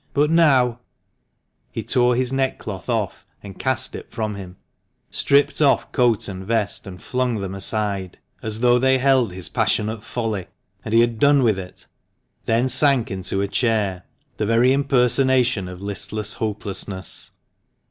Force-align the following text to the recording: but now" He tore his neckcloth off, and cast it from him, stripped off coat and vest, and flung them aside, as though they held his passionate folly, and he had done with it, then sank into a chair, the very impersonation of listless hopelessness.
but 0.15 0.31
now" 0.31 0.79
He 1.71 1.83
tore 1.83 2.15
his 2.15 2.33
neckcloth 2.33 2.89
off, 2.89 3.23
and 3.43 3.59
cast 3.59 3.93
it 3.93 4.09
from 4.09 4.33
him, 4.33 4.57
stripped 5.11 5.61
off 5.61 5.91
coat 5.91 6.27
and 6.27 6.43
vest, 6.43 6.87
and 6.87 6.99
flung 6.99 7.39
them 7.39 7.53
aside, 7.53 8.17
as 8.41 8.61
though 8.61 8.79
they 8.79 8.97
held 8.97 9.31
his 9.31 9.47
passionate 9.47 10.01
folly, 10.01 10.47
and 10.83 10.95
he 10.95 11.01
had 11.01 11.19
done 11.19 11.43
with 11.43 11.59
it, 11.59 11.85
then 12.47 12.67
sank 12.67 13.11
into 13.11 13.41
a 13.41 13.47
chair, 13.47 14.01
the 14.37 14.45
very 14.47 14.73
impersonation 14.73 15.67
of 15.67 15.83
listless 15.83 16.33
hopelessness. 16.33 17.29